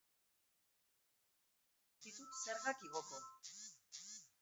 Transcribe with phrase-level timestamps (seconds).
[1.93, 3.25] Ez ditut zergak igoko.